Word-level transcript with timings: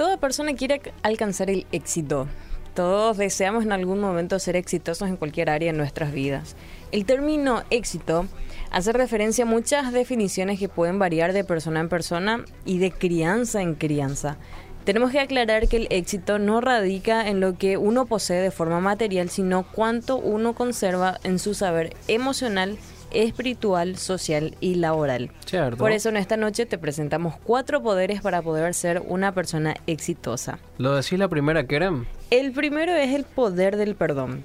Toda 0.00 0.16
persona 0.16 0.54
quiere 0.54 0.80
alcanzar 1.02 1.50
el 1.50 1.66
éxito. 1.72 2.26
Todos 2.72 3.18
deseamos 3.18 3.64
en 3.64 3.72
algún 3.72 4.00
momento 4.00 4.38
ser 4.38 4.56
exitosos 4.56 5.06
en 5.06 5.18
cualquier 5.18 5.50
área 5.50 5.72
de 5.72 5.76
nuestras 5.76 6.10
vidas. 6.10 6.56
El 6.90 7.04
término 7.04 7.64
éxito 7.68 8.24
hace 8.70 8.94
referencia 8.94 9.44
a 9.44 9.46
muchas 9.46 9.92
definiciones 9.92 10.58
que 10.58 10.70
pueden 10.70 10.98
variar 10.98 11.34
de 11.34 11.44
persona 11.44 11.80
en 11.80 11.90
persona 11.90 12.46
y 12.64 12.78
de 12.78 12.92
crianza 12.92 13.60
en 13.60 13.74
crianza. 13.74 14.38
Tenemos 14.86 15.10
que 15.10 15.20
aclarar 15.20 15.68
que 15.68 15.76
el 15.76 15.86
éxito 15.90 16.38
no 16.38 16.62
radica 16.62 17.28
en 17.28 17.40
lo 17.40 17.58
que 17.58 17.76
uno 17.76 18.06
posee 18.06 18.40
de 18.40 18.50
forma 18.50 18.80
material, 18.80 19.28
sino 19.28 19.70
cuánto 19.70 20.16
uno 20.16 20.54
conserva 20.54 21.18
en 21.24 21.38
su 21.38 21.52
saber 21.52 21.94
emocional 22.08 22.78
espiritual, 23.12 23.96
social 23.96 24.56
y 24.60 24.76
laboral. 24.76 25.30
Por 25.76 25.92
eso 25.92 26.08
en 26.08 26.16
esta 26.16 26.36
noche 26.36 26.66
te 26.66 26.78
presentamos 26.78 27.34
cuatro 27.42 27.82
poderes 27.82 28.20
para 28.20 28.42
poder 28.42 28.74
ser 28.74 29.02
una 29.06 29.32
persona 29.32 29.74
exitosa. 29.86 30.58
¿Lo 30.78 30.94
decís 30.94 31.18
la 31.18 31.28
primera, 31.28 31.66
Kerem? 31.66 32.06
El 32.30 32.52
primero 32.52 32.94
es 32.94 33.14
el 33.14 33.24
poder 33.24 33.76
del 33.76 33.94
perdón. 33.94 34.44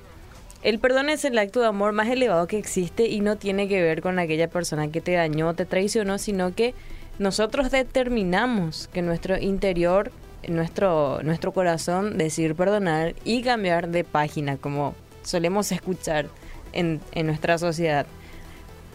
El 0.63 0.79
perdón 0.79 1.09
es 1.09 1.23
el 1.25 1.37
acto 1.37 1.61
de 1.61 1.67
amor 1.67 1.91
más 1.91 2.07
elevado 2.09 2.47
que 2.47 2.57
existe 2.57 3.07
y 3.07 3.19
no 3.19 3.35
tiene 3.35 3.67
que 3.67 3.83
ver 3.83 4.01
con 4.01 4.17
aquella 4.17 4.49
persona 4.49 4.87
que 4.87 4.99
te 4.99 5.11
dañó, 5.11 5.53
te 5.53 5.65
traicionó, 5.65 6.17
sino 6.17 6.55
que 6.55 6.73
nosotros 7.19 7.69
determinamos 7.69 8.89
que 8.91 9.03
nuestro 9.03 9.37
interior, 9.37 10.11
nuestro, 10.47 11.21
nuestro 11.21 11.51
corazón, 11.51 12.17
decir 12.17 12.55
perdonar 12.55 13.13
y 13.23 13.43
cambiar 13.43 13.89
de 13.89 14.03
página, 14.03 14.57
como 14.57 14.95
solemos 15.21 15.71
escuchar 15.71 16.29
en, 16.73 16.99
en 17.11 17.27
nuestra 17.27 17.57
sociedad. 17.59 18.07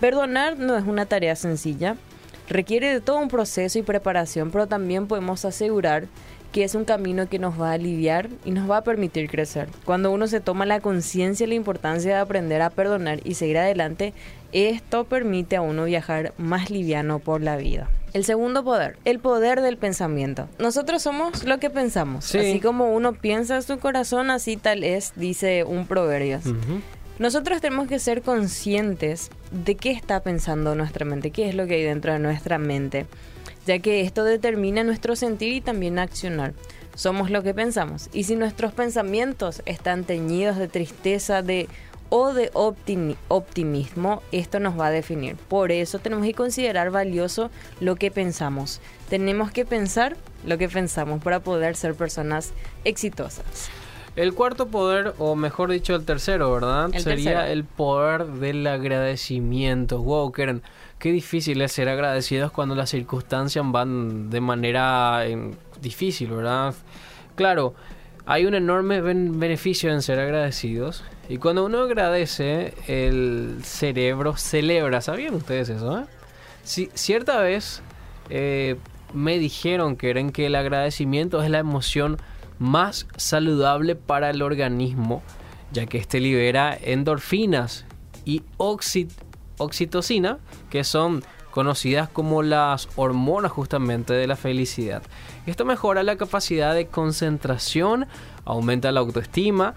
Perdonar 0.00 0.58
no 0.58 0.78
es 0.78 0.86
una 0.86 1.04
tarea 1.04 1.36
sencilla, 1.36 1.96
requiere 2.48 2.90
de 2.90 3.00
todo 3.02 3.18
un 3.18 3.28
proceso 3.28 3.78
y 3.78 3.82
preparación, 3.82 4.50
pero 4.50 4.66
también 4.66 5.06
podemos 5.06 5.44
asegurar 5.44 6.06
que 6.52 6.64
es 6.64 6.74
un 6.74 6.84
camino 6.84 7.28
que 7.28 7.38
nos 7.38 7.60
va 7.60 7.70
a 7.70 7.74
aliviar 7.74 8.28
y 8.44 8.50
nos 8.50 8.68
va 8.68 8.78
a 8.78 8.82
permitir 8.82 9.28
crecer. 9.28 9.68
Cuando 9.84 10.10
uno 10.10 10.26
se 10.26 10.40
toma 10.40 10.66
la 10.66 10.80
conciencia 10.80 11.44
y 11.44 11.48
la 11.48 11.54
importancia 11.54 12.14
de 12.14 12.20
aprender 12.20 12.62
a 12.62 12.70
perdonar 12.70 13.20
y 13.24 13.34
seguir 13.34 13.58
adelante, 13.58 14.14
esto 14.52 15.04
permite 15.04 15.56
a 15.56 15.60
uno 15.60 15.84
viajar 15.84 16.32
más 16.38 16.70
liviano 16.70 17.18
por 17.18 17.42
la 17.42 17.56
vida. 17.56 17.88
El 18.12 18.24
segundo 18.24 18.64
poder, 18.64 18.96
el 19.04 19.20
poder 19.20 19.60
del 19.60 19.76
pensamiento. 19.76 20.48
Nosotros 20.58 21.02
somos 21.02 21.44
lo 21.44 21.58
que 21.58 21.70
pensamos. 21.70 22.34
Así 22.34 22.58
como 22.58 22.92
uno 22.92 23.12
piensa 23.12 23.62
su 23.62 23.78
corazón, 23.78 24.30
así 24.30 24.56
tal 24.56 24.82
es, 24.82 25.12
dice 25.14 25.62
un 25.62 25.86
proverbio. 25.86 26.40
Nosotros 27.20 27.60
tenemos 27.60 27.86
que 27.86 27.98
ser 27.98 28.22
conscientes 28.22 29.28
de 29.50 29.74
qué 29.74 29.90
está 29.90 30.20
pensando 30.20 30.74
nuestra 30.74 31.04
mente, 31.04 31.30
qué 31.30 31.50
es 31.50 31.54
lo 31.54 31.66
que 31.66 31.74
hay 31.74 31.82
dentro 31.82 32.14
de 32.14 32.18
nuestra 32.18 32.56
mente, 32.56 33.04
ya 33.66 33.78
que 33.78 34.00
esto 34.00 34.24
determina 34.24 34.84
nuestro 34.84 35.14
sentir 35.14 35.52
y 35.52 35.60
también 35.60 35.98
accionar. 35.98 36.54
Somos 36.94 37.28
lo 37.28 37.42
que 37.42 37.52
pensamos. 37.52 38.08
Y 38.14 38.24
si 38.24 38.36
nuestros 38.36 38.72
pensamientos 38.72 39.60
están 39.66 40.04
teñidos 40.04 40.56
de 40.56 40.68
tristeza, 40.68 41.42
de 41.42 41.68
o 42.08 42.32
de 42.32 42.50
optimismo, 42.54 44.22
esto 44.32 44.58
nos 44.58 44.80
va 44.80 44.86
a 44.86 44.90
definir. 44.90 45.36
Por 45.36 45.72
eso 45.72 45.98
tenemos 45.98 46.24
que 46.24 46.32
considerar 46.32 46.90
valioso 46.90 47.50
lo 47.80 47.96
que 47.96 48.10
pensamos. 48.10 48.80
Tenemos 49.10 49.50
que 49.50 49.66
pensar 49.66 50.16
lo 50.46 50.56
que 50.56 50.70
pensamos 50.70 51.22
para 51.22 51.40
poder 51.40 51.76
ser 51.76 51.94
personas 51.94 52.54
exitosas. 52.84 53.70
El 54.20 54.34
cuarto 54.34 54.68
poder, 54.68 55.14
o 55.16 55.34
mejor 55.34 55.70
dicho, 55.70 55.94
el 55.94 56.04
tercero, 56.04 56.52
¿verdad? 56.52 56.90
Sería 56.98 57.50
el 57.50 57.64
poder 57.64 58.26
del 58.26 58.66
agradecimiento. 58.66 60.02
Wow, 60.02 60.30
Keren, 60.30 60.60
qué 60.98 61.10
difícil 61.10 61.62
es 61.62 61.72
ser 61.72 61.88
agradecidos 61.88 62.52
cuando 62.52 62.74
las 62.74 62.90
circunstancias 62.90 63.64
van 63.68 64.28
de 64.28 64.42
manera 64.42 65.24
difícil, 65.80 66.32
¿verdad? 66.32 66.74
Claro, 67.34 67.72
hay 68.26 68.44
un 68.44 68.54
enorme 68.54 69.00
beneficio 69.00 69.90
en 69.90 70.02
ser 70.02 70.20
agradecidos. 70.20 71.02
Y 71.30 71.38
cuando 71.38 71.64
uno 71.64 71.78
agradece, 71.78 72.74
el 72.88 73.60
cerebro 73.62 74.36
celebra. 74.36 75.00
¿Sabían 75.00 75.32
ustedes 75.32 75.70
eso? 75.70 75.98
Eh? 75.98 76.04
Si, 76.62 76.90
cierta 76.92 77.40
vez 77.40 77.80
eh, 78.28 78.76
me 79.14 79.38
dijeron, 79.38 79.96
Keren, 79.96 80.30
que 80.30 80.44
el 80.44 80.56
agradecimiento 80.56 81.42
es 81.42 81.48
la 81.48 81.60
emoción 81.60 82.18
más 82.60 83.08
saludable 83.16 83.96
para 83.96 84.30
el 84.30 84.42
organismo, 84.42 85.22
ya 85.72 85.86
que 85.86 85.98
este 85.98 86.20
libera 86.20 86.78
endorfinas 86.80 87.86
y 88.24 88.42
oxitocina, 89.56 90.38
que 90.68 90.84
son 90.84 91.24
conocidas 91.50 92.08
como 92.08 92.42
las 92.42 92.88
hormonas 92.94 93.50
justamente 93.50 94.12
de 94.12 94.28
la 94.28 94.36
felicidad. 94.36 95.02
Esto 95.46 95.64
mejora 95.64 96.04
la 96.04 96.16
capacidad 96.16 96.74
de 96.74 96.86
concentración, 96.86 98.06
aumenta 98.44 98.92
la 98.92 99.00
autoestima 99.00 99.74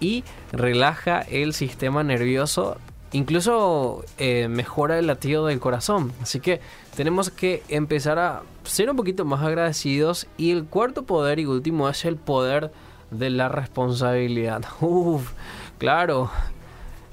y 0.00 0.24
relaja 0.52 1.20
el 1.20 1.54
sistema 1.54 2.02
nervioso 2.02 2.76
incluso 3.14 4.04
eh, 4.18 4.48
mejora 4.48 4.98
el 4.98 5.06
latido 5.06 5.46
del 5.46 5.60
corazón. 5.60 6.12
Así 6.20 6.40
que 6.40 6.60
tenemos 6.96 7.30
que 7.30 7.62
empezar 7.68 8.18
a 8.18 8.42
ser 8.64 8.90
un 8.90 8.96
poquito 8.96 9.24
más 9.24 9.42
agradecidos. 9.42 10.26
Y 10.36 10.50
el 10.50 10.64
cuarto 10.64 11.04
poder 11.04 11.38
y 11.38 11.46
último 11.46 11.88
es 11.88 12.04
el 12.04 12.16
poder 12.16 12.72
de 13.10 13.30
la 13.30 13.48
responsabilidad. 13.48 14.64
Uf, 14.80 15.30
claro. 15.78 16.30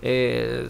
Eh, 0.01 0.69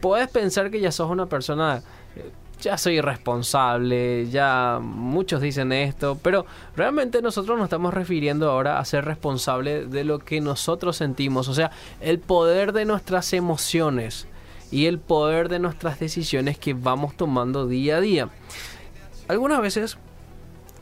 puedes 0.00 0.28
pensar 0.28 0.70
que 0.72 0.80
ya 0.80 0.90
sos 0.90 1.10
una 1.10 1.26
persona 1.26 1.82
eh, 2.16 2.32
ya 2.60 2.76
soy 2.76 3.00
responsable, 3.00 4.28
ya 4.30 4.80
muchos 4.82 5.40
dicen 5.40 5.70
esto, 5.70 6.18
pero 6.20 6.44
realmente 6.74 7.22
nosotros 7.22 7.56
nos 7.56 7.66
estamos 7.66 7.94
refiriendo 7.94 8.50
ahora 8.50 8.80
a 8.80 8.84
ser 8.84 9.04
responsable 9.04 9.86
de 9.86 10.02
lo 10.02 10.18
que 10.18 10.40
nosotros 10.40 10.96
sentimos, 10.96 11.48
o 11.48 11.54
sea, 11.54 11.70
el 12.00 12.18
poder 12.18 12.72
de 12.72 12.84
nuestras 12.84 13.32
emociones 13.32 14.26
y 14.70 14.86
el 14.86 14.98
poder 14.98 15.48
de 15.48 15.58
nuestras 15.58 15.98
decisiones 15.98 16.58
que 16.58 16.74
vamos 16.74 17.16
tomando 17.16 17.66
día 17.66 17.96
a 17.96 18.00
día. 18.00 18.28
Algunas 19.28 19.60
veces 19.60 19.98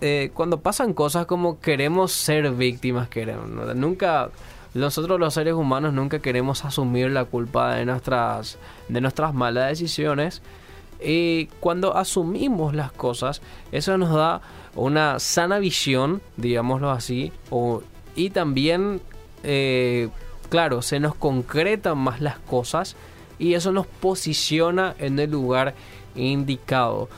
eh, 0.01 0.31
cuando 0.35 0.61
pasan 0.61 0.95
cosas 0.95 1.27
como 1.27 1.61
queremos 1.61 2.13
ser 2.13 2.51
víctimas, 2.53 3.09
queremos, 3.09 3.75
nunca 3.75 4.31
nosotros 4.75 5.19
los 5.19 5.35
seres 5.35 5.55
humanos 5.55 5.93
nunca 5.93 6.21
queremos 6.21 6.65
asumir 6.65 7.11
la 7.11 7.25
culpa 7.25 7.75
de 7.75 7.85
nuestras 7.85 8.59
de 8.89 9.01
nuestras 9.01 9.35
malas 9.35 9.69
decisiones 9.69 10.43
y 11.03 11.47
cuando 11.61 11.97
asumimos 11.97 12.75
las 12.75 12.93
cosas 12.93 13.41
eso 13.73 13.97
nos 13.99 14.15
da 14.15 14.41
una 14.75 15.19
sana 15.19 15.59
visión 15.59 16.21
digámoslo 16.37 16.91
así 16.91 17.33
o, 17.51 17.83
y 18.15 18.31
también 18.31 19.01
eh, 19.43 20.11
claro 20.49 20.83
se 20.83 21.01
nos 21.01 21.15
concretan 21.15 21.99
más 21.99 22.21
las 22.21 22.39
cosas 22.39 22.95
y 23.39 23.55
eso 23.55 23.73
nos 23.73 23.87
posiciona 23.87 24.95
en 24.99 25.19
el 25.19 25.31
lugar 25.31 25.75
indicado. 26.15 27.09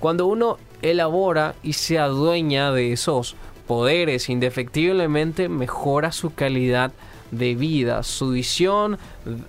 Cuando 0.00 0.26
uno 0.26 0.58
elabora 0.82 1.54
y 1.62 1.72
se 1.72 1.98
adueña 1.98 2.70
de 2.72 2.92
esos 2.92 3.36
poderes, 3.66 4.28
indefectiblemente 4.28 5.48
mejora 5.48 6.12
su 6.12 6.34
calidad 6.34 6.92
de 7.30 7.54
vida, 7.54 8.02
su 8.02 8.30
visión 8.30 8.98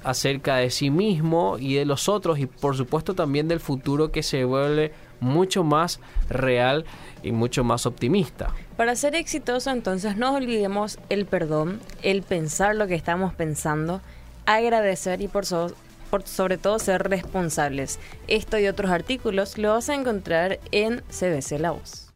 acerca 0.03 0.55
de 0.55 0.71
sí 0.71 0.89
mismo 0.89 1.57
y 1.59 1.75
de 1.75 1.85
los 1.85 2.09
otros 2.09 2.39
y 2.39 2.47
por 2.47 2.75
supuesto 2.75 3.13
también 3.13 3.47
del 3.47 3.59
futuro 3.59 4.11
que 4.11 4.23
se 4.23 4.43
vuelve 4.45 4.93
mucho 5.19 5.63
más 5.63 5.99
real 6.29 6.85
y 7.23 7.31
mucho 7.31 7.63
más 7.63 7.85
optimista. 7.85 8.53
Para 8.77 8.95
ser 8.95 9.15
exitoso 9.15 9.69
entonces 9.69 10.17
no 10.17 10.33
olvidemos 10.33 10.97
el 11.09 11.25
perdón, 11.25 11.79
el 12.01 12.23
pensar 12.23 12.75
lo 12.75 12.87
que 12.87 12.95
estamos 12.95 13.33
pensando, 13.33 14.01
agradecer 14.45 15.21
y 15.21 15.27
por, 15.27 15.45
so 15.45 15.71
por 16.07 16.27
sobre 16.27 16.57
todo 16.57 16.79
ser 16.79 17.03
responsables. 17.03 17.99
Esto 18.27 18.57
y 18.57 18.67
otros 18.67 18.91
artículos 18.91 19.57
lo 19.57 19.73
vas 19.73 19.89
a 19.89 19.95
encontrar 19.95 20.59
en 20.71 21.01
CBC 21.09 21.59
La 21.59 21.71
Voz. 21.71 22.06